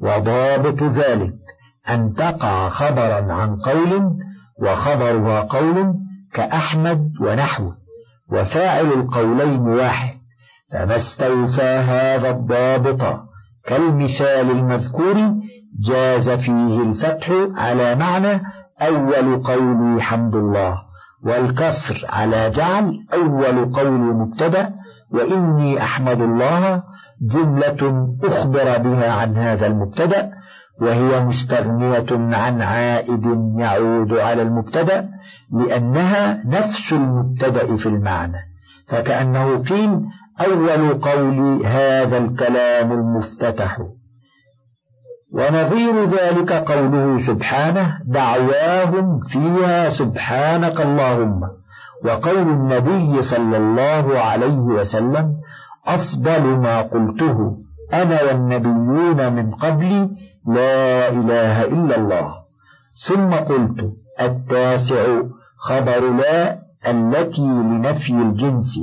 وضابط 0.00 0.82
ذلك 0.82 1.34
أن 1.90 2.14
تقع 2.14 2.68
خبرا 2.68 3.32
عن 3.32 3.56
قول 3.56 4.16
وخبرها 4.62 5.40
قول 5.40 5.94
كأحمد 6.32 7.12
ونحوه 7.20 7.76
وفاعل 8.32 8.92
القولين 8.92 9.60
واحد. 9.60 10.21
فما 10.72 10.96
استوفى 10.96 11.62
هذا 11.62 12.30
الضابط 12.30 13.24
كالمثال 13.64 14.50
المذكور 14.50 15.34
جاز 15.80 16.30
فيه 16.30 16.82
الفتح 16.82 17.32
على 17.56 17.94
معنى 17.94 18.42
أول 18.80 19.42
قولي 19.42 20.02
حمد 20.02 20.34
الله 20.34 20.78
والكسر 21.24 22.06
على 22.10 22.50
جعل 22.50 23.06
أول 23.14 23.72
قول 23.72 24.00
مبتدأ 24.00 24.74
وإني 25.10 25.82
أحمد 25.82 26.20
الله 26.20 26.82
جملة 27.22 28.08
أخبر 28.24 28.78
بها 28.78 29.12
عن 29.12 29.36
هذا 29.36 29.66
المبتدأ 29.66 30.30
وهي 30.80 31.24
مستغنية 31.24 32.36
عن 32.36 32.62
عائد 32.62 33.54
يعود 33.58 34.12
على 34.12 34.42
المبتدأ 34.42 35.08
لأنها 35.52 36.42
نفس 36.46 36.92
المبتدأ 36.92 37.76
في 37.76 37.86
المعنى 37.86 38.38
فكأنه 38.86 39.58
قيل 39.58 40.00
أول 40.40 41.00
قول 41.00 41.66
هذا 41.66 42.18
الكلام 42.18 42.92
المفتتح. 42.92 43.78
ونظير 45.32 46.04
ذلك 46.04 46.52
قوله 46.52 47.18
سبحانه 47.18 47.98
دعواهم 48.04 49.18
فيها 49.18 49.88
سبحانك 49.88 50.80
اللهم. 50.80 51.40
وقول 52.04 52.48
النبي 52.48 53.22
صلى 53.22 53.56
الله 53.56 54.18
عليه 54.18 54.58
وسلم 54.58 55.36
أفضل 55.86 56.42
ما 56.42 56.82
قلته 56.82 57.58
أنا 57.92 58.22
والنبيون 58.22 59.32
من 59.32 59.50
قبلي 59.50 60.10
لا 60.46 61.08
إله 61.08 61.64
إلا 61.64 61.96
الله. 61.96 62.34
ثم 62.96 63.30
قلت 63.30 63.92
التاسع 64.20 65.22
خبر 65.56 66.10
لا 66.10 66.62
التي 66.88 67.42
لنفي 67.42 68.12
الجنس. 68.12 68.80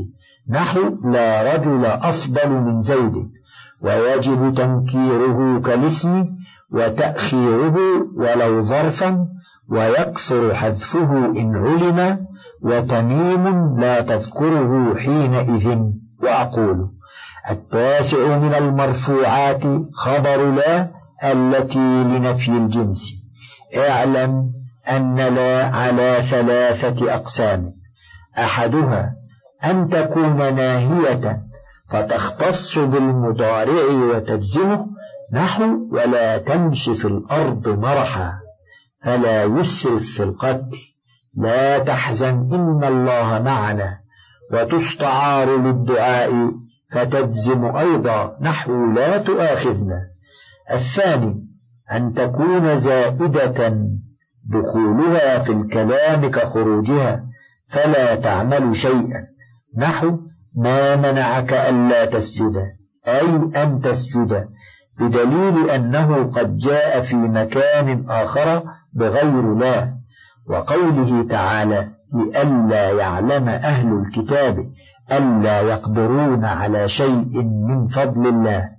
نحو 0.49 1.09
لا 1.11 1.55
رجل 1.55 1.85
أفضل 1.85 2.49
من 2.49 2.79
زيد 2.79 3.31
ويجب 3.81 4.53
تنكيره 4.57 5.59
كالاسم 5.59 6.25
وتأخيره 6.71 7.77
ولو 8.15 8.61
ظرفا 8.61 9.27
ويكثر 9.69 10.53
حذفه 10.53 11.11
إن 11.25 11.55
علم 11.55 12.25
وتميم 12.61 13.79
لا 13.79 14.01
تذكره 14.01 14.95
حينئذ. 14.95 15.79
وأقول 16.23 16.89
التاسع 17.51 18.37
من 18.37 18.53
المرفوعات 18.53 19.63
خبر 19.93 20.51
لا 20.51 20.91
التي 21.23 22.03
لنفي 22.03 22.51
الجنس. 22.51 23.25
اعلم 23.77 24.51
أن 24.91 25.15
لا 25.15 25.75
على 25.75 26.21
ثلاثة 26.21 27.13
أقسام. 27.13 27.73
أحدها 28.37 29.18
أن 29.63 29.89
تكون 29.89 30.55
ناهية 30.55 31.41
فتختص 31.89 32.77
بالمضارع 32.77 33.83
وتجزمه 33.83 34.87
نحو 35.33 35.87
ولا 35.91 36.37
تمش 36.37 36.89
في 36.89 37.05
الأرض 37.05 37.67
مرحا 37.67 38.39
فلا 38.99 39.43
يسرف 39.43 40.03
في 40.03 40.23
القتل. 40.23 40.77
لا 41.37 41.79
تحزن 41.79 42.47
إن 42.53 42.83
الله 42.83 43.41
معنا 43.41 43.99
وتستعار 44.53 45.57
للدعاء 45.57 46.51
فتجزم 46.91 47.65
أيضا 47.75 48.37
نحو 48.41 48.91
لا 48.91 49.17
تؤاخذنا. 49.17 50.01
الثاني 50.71 51.45
أن 51.91 52.13
تكون 52.13 52.75
زائدة 52.75 53.77
دخولها 54.45 55.39
في 55.39 55.51
الكلام 55.51 56.31
كخروجها 56.31 57.23
فلا 57.67 58.15
تعمل 58.15 58.75
شيئا. 58.75 59.28
نحو 59.77 60.19
ما 60.55 60.95
منعك 60.95 61.53
ألا 61.53 62.05
تسجد 62.05 62.55
أي 63.07 63.63
أن 63.63 63.81
تسجد 63.81 64.49
بدليل 64.99 65.69
أنه 65.69 66.31
قد 66.31 66.55
جاء 66.55 67.01
في 67.01 67.15
مكان 67.15 68.05
آخر 68.09 68.63
بغير 68.93 69.55
لا 69.55 69.95
وقوله 70.47 71.27
تعالى 71.27 71.87
لئلا 72.13 72.91
يعلم 72.91 73.49
أهل 73.49 73.93
الكتاب 73.93 74.71
ألا 75.11 75.61
يقدرون 75.61 76.45
على 76.45 76.87
شيء 76.87 77.43
من 77.43 77.87
فضل 77.87 78.27
الله. 78.27 78.69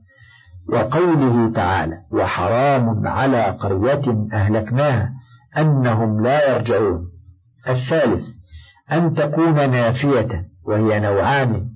وقوله 0.69 1.53
تعالى 1.53 2.03
وحرام 2.11 3.09
على 3.09 3.45
قرية 3.45 4.27
أهلكناها 4.33 5.13
أنهم 5.59 6.23
لا 6.23 6.55
يرجعون. 6.55 7.11
الثالث 7.69 8.29
أن 8.93 9.15
تكون 9.15 9.71
نافية 9.71 10.51
وهي 10.71 11.01
نوعان. 11.01 11.71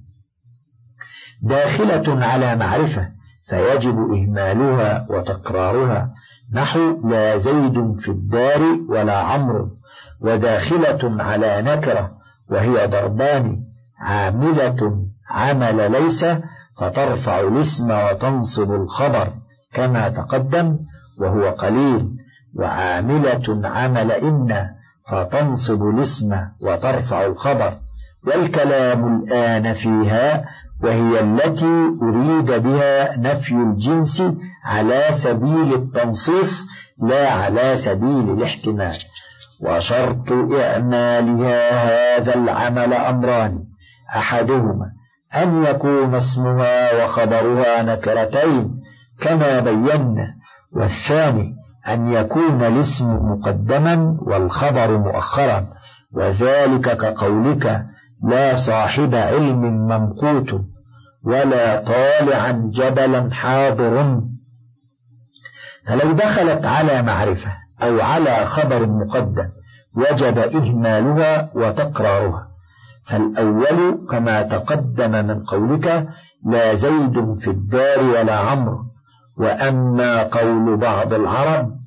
داخلة 1.42 2.26
على 2.26 2.56
معرفة 2.56 3.08
فيجب 3.48 3.98
إهمالها 3.98 5.06
وتكرارها 5.10 6.14
نحو 6.52 7.08
لا 7.08 7.36
زيد 7.36 7.96
في 7.96 8.08
الدار 8.08 8.62
ولا 8.88 9.18
عمرو. 9.18 9.78
وداخلة 10.20 11.22
على 11.22 11.62
نكرة 11.62 12.16
وهي 12.50 12.86
ضربان. 12.86 13.64
عاملة 14.00 15.06
عمل 15.30 15.92
ليس 15.92 16.26
فترفع 16.78 17.40
الاسم 17.40 17.90
وتنصب 17.90 18.74
الخبر. 18.74 19.32
كما 19.72 20.08
تقدم 20.08 20.78
وهو 21.18 21.50
قليل. 21.50 22.16
وعاملة 22.54 23.68
عمل 23.68 24.12
إن 24.12 24.70
فتنصب 25.08 25.82
الاسم 25.82 26.36
وترفع 26.60 27.24
الخبر. 27.24 27.83
والكلام 28.26 29.22
الآن 29.22 29.72
فيها 29.72 30.44
وهي 30.82 31.20
التي 31.20 31.96
أريد 32.02 32.50
بها 32.62 33.16
نفي 33.16 33.54
الجنس 33.54 34.22
على 34.64 35.06
سبيل 35.10 35.74
التنصيص 35.74 36.66
لا 37.02 37.30
على 37.30 37.76
سبيل 37.76 38.30
الاحتمال. 38.30 38.96
وشرط 39.60 40.32
إعمالها 40.52 41.58
هذا 42.16 42.34
العمل 42.34 42.94
أمران. 42.94 43.64
أحدهما 44.16 44.92
أن 45.36 45.64
يكون 45.64 46.14
اسمها 46.14 47.04
وخبرها 47.04 47.82
نكرتين 47.82 48.82
كما 49.20 49.60
بينا 49.60 50.34
والثاني 50.72 51.56
أن 51.88 52.12
يكون 52.12 52.64
الاسم 52.64 53.06
مقدما 53.16 54.16
والخبر 54.20 54.98
مؤخرا 54.98 55.66
وذلك 56.12 56.96
كقولك 56.96 57.86
لا 58.24 58.54
صاحب 58.54 59.14
علم 59.14 59.60
ممقوت 59.62 60.64
ولا 61.22 61.82
طالعا 61.82 62.70
جبلا 62.72 63.30
حاضر. 63.32 64.20
فلو 65.86 66.12
دخلت 66.12 66.66
على 66.66 67.02
معرفة 67.02 67.50
أو 67.82 68.00
على 68.00 68.44
خبر 68.44 68.86
مقدم 68.86 69.48
وجب 69.96 70.38
إهمالها 70.38 71.50
وتكرارها. 71.54 72.50
فالأول 73.04 74.06
كما 74.10 74.42
تقدم 74.42 75.10
من 75.10 75.44
قولك 75.44 76.08
لا 76.46 76.74
زيد 76.74 77.34
في 77.34 77.50
الدار 77.50 78.00
ولا 78.02 78.36
عمرو. 78.36 78.84
وأما 79.36 80.22
قول 80.22 80.76
بعض 80.76 81.12
العرب 81.12 81.80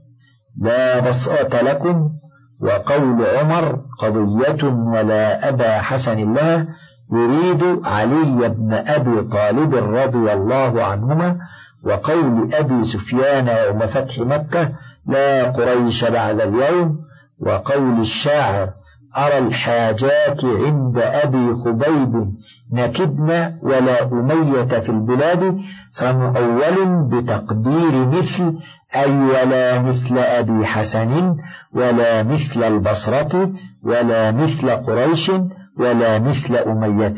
لا 0.61 0.99
بصأة 0.99 1.61
لكم 1.61 2.16
وقول 2.59 3.25
عمر 3.25 3.81
قضية 3.99 4.63
ولا 4.67 5.49
أبا 5.49 5.77
حسن 5.79 6.19
الله 6.19 6.67
يريد 7.11 7.85
علي 7.85 8.49
بن 8.49 8.73
أبي 8.73 9.21
طالب 9.21 9.75
رضي 9.75 10.33
الله 10.33 10.83
عنهما 10.83 11.37
وقول 11.83 12.53
أبي 12.53 12.83
سفيان 12.83 13.47
يوم 13.47 13.87
فتح 13.87 14.19
مكة 14.19 14.71
لا 15.07 15.43
قريش 15.51 16.05
بعد 16.05 16.41
اليوم 16.41 16.99
وقول 17.39 17.99
الشاعر 17.99 18.69
أرى 19.17 19.37
الحاجات 19.37 20.45
عند 20.45 20.97
أبي 20.97 21.55
خبيب 21.55 22.33
نكدنا 22.71 23.59
ولا 23.61 24.03
أمية 24.03 24.79
في 24.79 24.89
البلاد 24.89 25.61
فمؤول 25.93 27.03
بتقدير 27.03 28.05
مثل 28.05 28.57
أي 28.95 29.11
ولا 29.11 29.81
مثل 29.81 30.17
أبي 30.17 30.65
حسن 30.65 31.37
ولا 31.73 32.23
مثل 32.23 32.63
البصرة 32.63 33.51
ولا 33.83 34.31
مثل 34.31 34.69
قريش 34.71 35.31
ولا 35.79 36.19
مثل 36.19 36.55
أمية. 36.55 37.15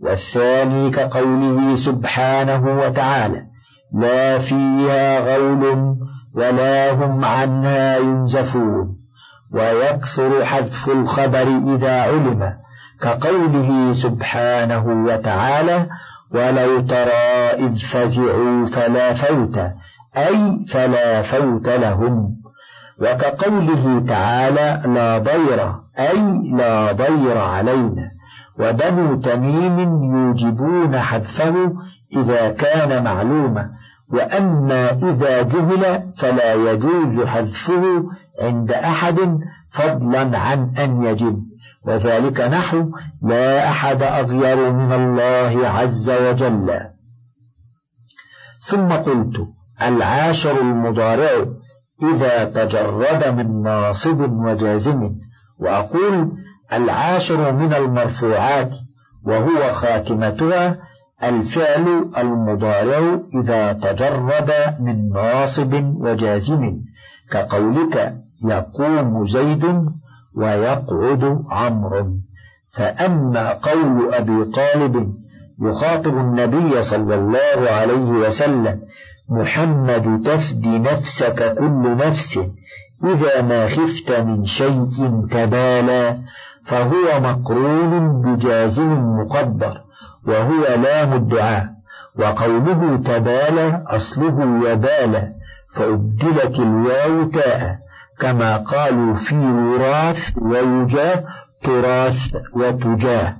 والثاني 0.00 0.90
كقوله 0.90 1.74
سبحانه 1.74 2.78
وتعالى 2.78 3.46
لا 3.94 4.38
فيها 4.38 5.20
غول 5.20 5.96
ولا 6.34 6.92
هم 6.92 7.24
عنها 7.24 7.98
ينزفون. 7.98 8.96
ويكثر 9.52 10.44
حذف 10.44 10.88
الخبر 10.88 11.48
إذا 11.74 12.02
علم. 12.02 12.62
كقوله 13.02 13.92
سبحانه 13.92 14.84
وتعالى 15.06 15.86
ولو 16.30 16.80
ترى 16.80 17.26
إذ 17.64 17.74
فزعوا 17.76 18.66
فلا 18.66 19.12
فوت 19.12 19.58
أي 20.16 20.64
فلا 20.68 21.22
فوت 21.22 21.68
لهم. 21.68 22.36
وكقوله 22.98 24.04
تعالى 24.08 24.82
لا 24.94 25.18
ضير 25.18 25.60
أي 25.98 26.20
لا 26.52 26.92
ضير 26.92 27.38
علينا 27.38 28.10
وبنو 28.58 29.20
تميم 29.20 29.78
يوجبون 30.14 31.00
حذفه 31.00 31.72
إذا 32.16 32.48
كان 32.48 33.04
معلوما. 33.04 33.70
وأما 34.08 34.92
إذا 34.92 35.42
جهل 35.42 36.12
فلا 36.18 36.54
يجوز 36.54 37.20
حذفه 37.20 37.84
عند 38.40 38.72
أحد 38.72 39.18
فضلا 39.70 40.38
عن 40.38 40.72
أن 40.78 41.02
يجب. 41.04 41.51
وذلك 41.86 42.40
نحو 42.40 42.90
لا 43.22 43.68
أحد 43.68 44.02
أغير 44.02 44.72
من 44.72 44.92
الله 44.92 45.68
عز 45.68 46.10
وجل. 46.10 46.80
ثم 48.60 48.88
قلت 48.92 49.48
العاشر 49.82 50.60
المضارع 50.60 51.46
إذا 52.02 52.44
تجرد 52.44 53.28
من 53.28 53.62
ناصب 53.62 54.20
وجازم 54.20 55.14
وأقول 55.58 56.32
العاشر 56.72 57.52
من 57.52 57.72
المرفوعات 57.74 58.74
وهو 59.24 59.70
خاتمتها 59.70 60.78
الفعل 61.22 62.10
المضارع 62.18 63.20
إذا 63.42 63.72
تجرد 63.72 64.52
من 64.80 65.08
ناصب 65.08 65.74
وجازم 65.74 66.80
كقولك 67.30 68.14
يقوم 68.44 69.26
زيد 69.26 69.64
ويقعد 70.34 71.44
عمرو. 71.50 72.16
فأما 72.72 73.52
قول 73.52 74.14
أبي 74.14 74.44
طالب 74.44 75.14
يخاطب 75.62 76.14
النبي 76.18 76.82
صلى 76.82 77.14
الله 77.14 77.70
عليه 77.70 78.10
وسلم 78.10 78.80
محمد 79.28 80.22
تفدي 80.24 80.78
نفسك 80.78 81.54
كل 81.58 81.96
نفس 81.96 82.40
إذا 83.04 83.42
ما 83.42 83.66
خفت 83.66 84.20
من 84.20 84.44
شيء 84.44 84.90
تبالى 85.30 86.18
فهو 86.64 87.20
مقرون 87.20 88.22
بجازم 88.22 88.92
مقدر 89.18 89.80
وهو 90.26 90.62
لام 90.82 91.12
الدعاء 91.12 91.66
وقوله 92.18 92.96
تبالى 92.96 93.84
أصله 93.86 94.70
يبالى 94.70 95.32
فأبدلت 95.74 96.60
الواو 96.60 97.30
تاء. 97.30 97.81
كما 98.22 98.56
قالوا 98.56 99.14
في 99.14 99.36
وراث 99.36 100.30
ويجاه 100.42 101.24
تراث 101.62 102.36
وتجاه 102.56 103.36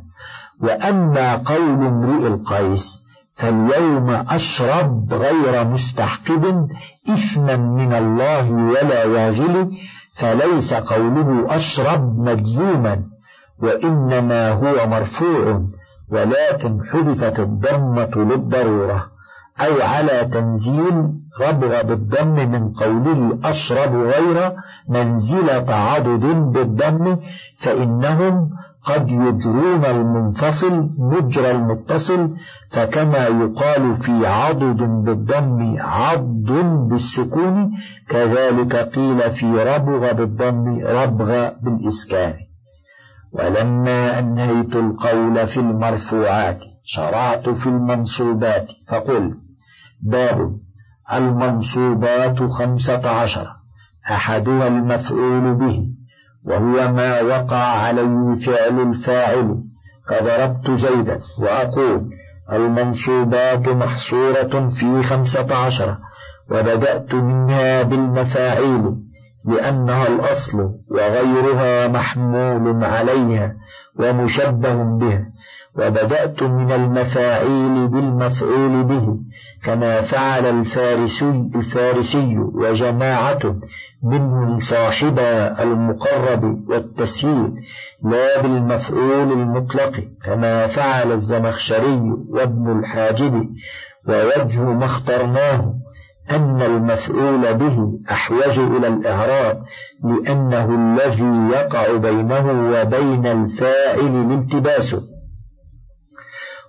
وأما 0.61 1.37
قول 1.37 1.87
امرئ 1.87 2.27
القيس 2.27 3.03
فاليوم 3.35 4.11
أشرب 4.11 5.13
غير 5.13 5.65
مستحقد 5.65 6.69
إثما 7.11 7.57
من 7.57 7.95
الله 7.95 8.53
ولا 8.53 9.07
واغل 9.07 9.71
فليس 10.15 10.75
قوله 10.75 11.57
أشرب 11.57 12.19
مجزوما 12.19 13.03
وإنما 13.59 14.51
هو 14.51 14.87
مرفوع 14.87 15.63
ولكن 16.09 16.81
حذفت 16.93 17.41
الضمة 17.41 18.11
للضرورة 18.17 19.11
أو 19.61 19.83
على 19.83 20.29
تنزيل 20.33 21.22
ربغ 21.41 21.83
بالضم 21.83 22.35
من 22.51 22.73
قوله 22.73 23.39
أشرب 23.45 23.95
غير 23.95 24.53
منزل 24.89 25.67
تعضد 25.67 26.25
بالضم 26.53 27.17
فإنهم 27.57 28.51
قد 28.85 29.11
يجرون 29.11 29.85
المنفصل 29.85 30.91
مجرى 30.99 31.51
المتصل 31.51 32.31
فكما 32.71 33.27
يقال 33.27 33.95
في 33.95 34.27
عضد 34.27 34.77
بالضم 35.05 35.77
عض 35.81 36.53
بالسكون 36.89 37.73
كذلك 38.09 38.77
قيل 38.77 39.31
في 39.31 39.47
ربغ 39.47 40.13
بالضم 40.13 40.81
ربغ 40.85 41.51
بالإسكان. 41.63 42.35
ولما 43.33 44.19
أنهيت 44.19 44.77
القول 44.77 45.47
في 45.47 45.61
المرفوعات 45.61 46.59
شرعت 46.83 47.49
في 47.49 47.67
المنصوبات 47.67 48.67
فقل 48.89 49.35
باب 50.01 50.59
المنصوبات 51.15 52.43
خمسة 52.43 53.09
عشر. 53.11 53.47
أحدها 54.11 54.69
المفعول 54.69 55.55
به 55.55 55.89
وهو 56.45 56.93
ما 56.93 57.21
وقع 57.21 57.57
عليه 57.57 58.35
فعل 58.35 58.81
الفاعل. 58.81 59.63
كضربت 60.09 60.71
زيدا 60.71 61.21
وأقول 61.39 62.11
المنصوبات 62.53 63.69
محصورة 63.69 64.69
في 64.69 65.03
خمسة 65.03 65.57
عشر 65.57 65.99
وبدأت 66.51 67.15
منها 67.15 67.83
بالمفاعيل 67.83 68.95
لأنها 69.45 70.09
الأصل 70.09 70.75
وغيرها 70.91 71.89
محمول 71.89 72.85
عليها 72.85 73.57
ومشبه 73.99 74.75
بها 74.75 75.25
وبدأت 75.75 76.43
من 76.43 76.73
المفاعيل 76.73 77.89
بالمفعول 77.89 78.85
به 78.85 79.19
كما 79.65 80.01
فعل 80.01 80.47
الفارسي, 80.47 81.51
الفارسي 81.57 82.39
وجماعة 82.39 83.57
منهم 84.03 84.59
صاحب 84.59 85.19
المقرب 85.61 86.69
والتسهيل 86.69 87.53
لا 88.05 88.43
بالمفعول 88.43 89.33
المطلق 89.33 90.05
كما 90.25 90.67
فعل 90.67 91.13
الزمخشري 91.13 92.01
وابن 92.29 92.79
الحاجب 92.79 93.49
ووجه 94.09 94.65
ما 94.65 94.85
اخترناه 94.85 95.75
أن 96.31 96.63
المفعول 96.63 97.55
به 97.55 97.99
أحوج 98.11 98.61
إلى 98.61 98.87
الإعراب 98.89 99.65
لأنه 100.05 100.75
الذي 100.75 101.55
يقع 101.57 101.97
بينه 101.97 102.71
وبين 102.71 103.27
الفاعل 103.27 104.01
الالتباس 104.01 104.97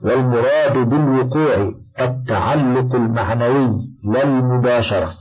والمراد 0.04 0.78
بالوقوع 0.90 1.74
التعلق 2.02 2.96
المعنوي 2.96 3.90
لا 4.06 4.24
المباشرة 4.24 5.12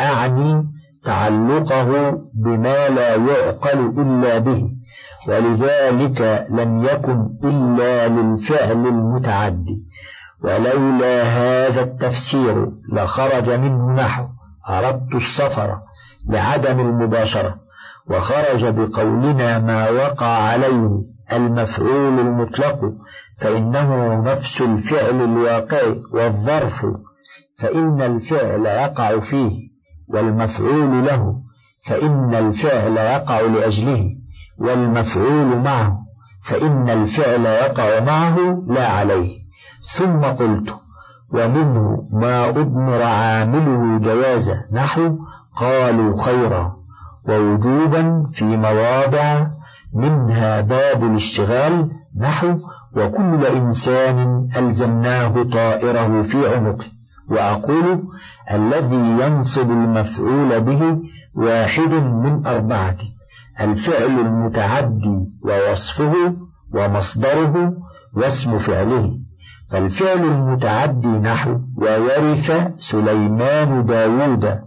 أعني 0.00 0.68
تعلقه 1.04 2.10
بما 2.34 2.88
لا 2.88 3.16
يعقل 3.16 4.00
إلا 4.00 4.38
به 4.38 4.70
ولذلك 5.28 6.46
لم 6.50 6.84
يكن 6.84 7.28
إلا 7.44 8.08
للفعل 8.08 8.86
المتعدي 8.86 9.84
ولولا 10.44 11.22
هذا 11.22 11.80
التفسير 11.80 12.70
لخرج 12.92 13.50
منه 13.50 13.92
نحو 13.92 14.24
أردت 14.70 15.14
السفر 15.14 15.80
لعدم 16.28 16.80
المباشرة 16.80 17.56
وخرج 18.10 18.66
بقولنا 18.66 19.58
ما 19.58 19.90
وقع 19.90 20.26
عليه. 20.26 21.09
المفعول 21.32 22.20
المطلق 22.20 22.92
فإنه 23.40 24.22
نفس 24.22 24.62
الفعل 24.62 25.24
الواقع 25.24 25.94
والظرف 26.12 26.86
فإن 27.58 28.02
الفعل 28.02 28.66
يقع 28.66 29.18
فيه 29.18 29.70
والمفعول 30.08 31.06
له 31.06 31.34
فإن 31.86 32.34
الفعل 32.34 32.96
يقع 32.96 33.40
لأجله 33.40 34.04
والمفعول 34.58 35.58
معه 35.58 35.98
فإن 36.42 36.90
الفعل 36.90 37.46
يقع 37.46 38.00
معه 38.00 38.64
لا 38.68 38.86
عليه. 38.86 39.40
ثم 39.82 40.20
قلت 40.20 40.74
ومنه 41.32 42.08
ما 42.12 42.48
أضمر 42.48 43.02
عامله 43.02 43.98
جوازا 43.98 44.64
نحو 44.72 45.18
قالوا 45.56 46.22
خيرا 46.24 46.76
ووجوبا 47.28 48.24
في 48.32 48.44
مواضع 48.44 49.46
منها 49.94 50.60
باب 50.60 51.04
الاشتغال 51.04 51.90
نحو 52.16 52.58
وكل 52.96 53.46
إنسان 53.46 54.48
ألزمناه 54.58 55.42
طائره 55.42 56.22
في 56.22 56.54
عنقه 56.54 56.86
وأقول 57.28 58.04
الذي 58.50 58.96
ينصب 58.96 59.70
المفعول 59.70 60.60
به 60.60 60.98
واحد 61.34 61.92
من 61.92 62.46
أربعة 62.46 62.96
الفعل 63.60 64.20
المتعدي 64.20 65.28
ووصفه 65.42 66.34
ومصدره 66.74 67.72
واسم 68.14 68.58
فعله 68.58 69.16
فالفعل 69.70 70.24
المتعدي 70.24 71.08
نحو 71.08 71.60
وورث 71.76 72.52
سليمان 72.76 73.86
داود 73.86 74.58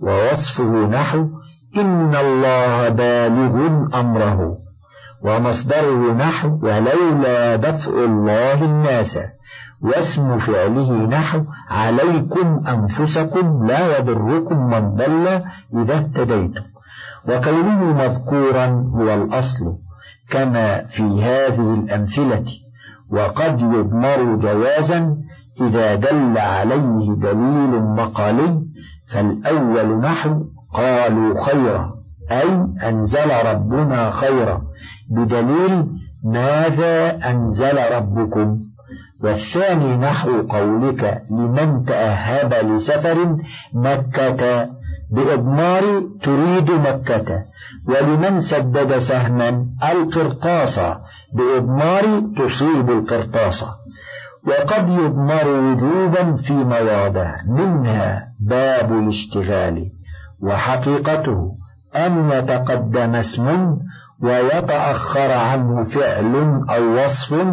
ووصفه 0.00 0.86
نحو 0.86 1.28
إن 1.76 2.14
الله 2.14 2.88
بالغ 2.88 3.88
أمره. 4.00 4.61
ومصدره 5.22 6.12
نحو 6.12 6.58
ولولا 6.62 7.56
دفع 7.56 7.92
الله 7.92 8.64
الناس 8.64 9.18
واسم 9.82 10.38
فعله 10.38 10.92
نحو 10.92 11.40
عليكم 11.70 12.60
أنفسكم 12.68 13.66
لا 13.66 13.98
يضركم 13.98 14.56
من 14.56 14.94
ضل 14.94 15.26
إذا 15.74 15.94
اهتديتم. 15.94 16.62
وكونه 17.28 17.84
مذكورا 17.92 18.66
هو 18.94 19.14
الأصل 19.14 19.76
كما 20.30 20.84
في 20.84 21.02
هذه 21.02 21.74
الأمثلة 21.74 22.44
وقد 23.10 23.60
يضمر 23.60 24.36
جوازا 24.36 25.16
إذا 25.60 25.94
دل 25.94 26.38
عليه 26.38 27.14
دليل 27.14 27.82
مقالي 27.82 28.62
فالأول 29.12 30.00
نحو 30.00 30.44
قالوا 30.74 31.34
خيرا. 31.44 32.01
أي 32.40 32.66
أنزل 32.88 33.30
ربنا 33.46 34.10
خيرا. 34.10 34.62
بدليل 35.10 35.86
ماذا 36.24 37.18
أنزل 37.30 37.76
ربكم؟ 37.92 38.60
والثاني 39.20 39.96
نحو 39.96 40.42
قولك 40.48 41.22
لمن 41.30 41.84
تأهب 41.84 42.54
لسفر 42.54 43.36
مكة. 43.72 44.68
بإضمار 45.10 45.82
تريد 46.22 46.70
مكة. 46.70 47.44
ولمن 47.88 48.38
سدد 48.38 48.98
سهما 48.98 49.66
القرطاس. 49.92 50.80
بإضمار 51.32 52.04
تصيب 52.38 52.90
القرطاس. 52.90 53.64
وقد 54.48 54.88
يضمر 54.88 55.48
وجوبا 55.48 56.36
في 56.36 56.52
مواضع 56.52 57.34
منها 57.46 58.28
باب 58.40 58.92
الاشتغال. 58.92 59.92
وحقيقته 60.40 61.61
أن 61.96 62.30
يتقدم 62.30 63.14
اسم 63.14 63.76
ويتأخر 64.22 65.32
عنه 65.32 65.82
فعل 65.82 66.34
أو 66.70 67.04
وصف 67.04 67.46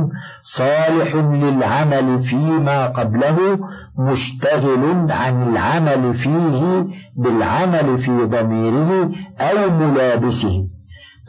صالح 0.43 1.15
للعمل 1.15 2.19
فيما 2.19 2.86
قبله 2.86 3.60
مشتغل 3.97 5.12
عن 5.12 5.49
العمل 5.49 6.13
فيه 6.13 6.88
بالعمل 7.15 7.97
في 7.97 8.25
ضميره 8.25 9.12
أو 9.39 9.69
ملابسه. 9.69 10.67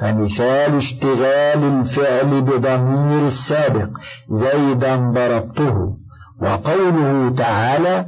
فمثال 0.01 0.77
اشتغال 0.77 1.65
الفعل 1.65 2.41
بضمير 2.41 3.25
السابق 3.25 3.89
زيدا 4.29 4.97
ضربته. 4.97 5.97
وقوله 6.43 7.35
تعالى 7.37 8.07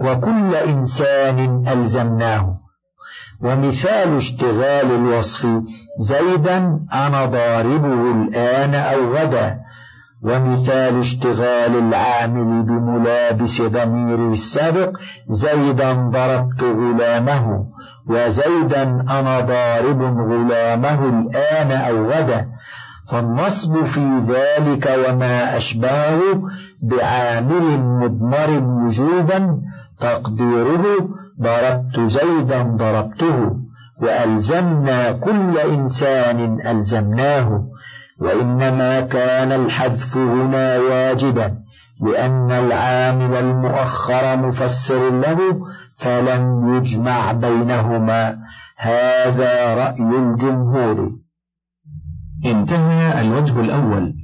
وكل 0.00 0.54
إنسان 0.54 1.62
ألزمناه. 1.68 2.63
ومثال 3.44 4.16
اشتغال 4.16 4.90
الوصف 4.94 5.48
زيدا 5.98 6.80
أنا 6.92 7.24
ضاربه 7.24 7.94
الآن 8.12 8.74
أو 8.74 9.14
غدا. 9.14 9.60
ومثال 10.22 10.98
اشتغال 10.98 11.78
العامل 11.78 12.62
بملابس 12.62 13.62
ضمير 13.62 14.28
السابق 14.28 14.90
زيدا 15.28 15.92
ضربت 15.92 16.62
غلامه. 16.62 17.66
وزيدا 18.08 18.82
أنا 19.18 19.40
ضارب 19.40 20.02
غلامه 20.30 21.08
الآن 21.08 21.72
أو 21.72 22.04
غدا. 22.04 22.48
فالنصب 23.08 23.84
في 23.84 24.20
ذلك 24.28 24.98
وما 25.08 25.56
أشبهه 25.56 26.42
بعامل 26.82 27.80
مضمر 27.80 28.50
وجوبا 28.84 29.58
تقديره 30.00 31.08
ضربت 31.40 32.00
زيدا 32.00 32.62
ضربته 32.62 33.56
وألزمنا 34.02 35.12
كل 35.12 35.58
إنسان 35.58 36.60
ألزمناه 36.66 37.68
وإنما 38.20 39.00
كان 39.00 39.52
الحذف 39.52 40.16
هنا 40.16 40.78
واجبا 40.78 41.64
لأن 42.00 42.52
العامل 42.52 43.34
المؤخر 43.34 44.36
مفسر 44.36 45.10
له 45.10 45.38
فلم 45.96 46.74
يجمع 46.76 47.32
بينهما. 47.32 48.38
هذا 48.76 49.74
رأي 49.74 50.18
الجمهور. 50.18 51.12
انتهى 52.46 53.20
الوجه 53.20 53.60
الأول. 53.60 54.14